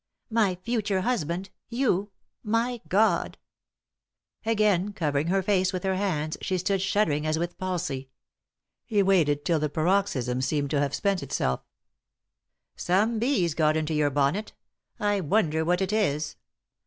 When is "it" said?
15.83-15.93